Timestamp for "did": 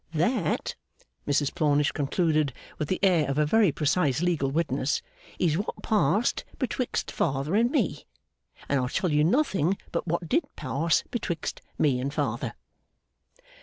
10.27-10.45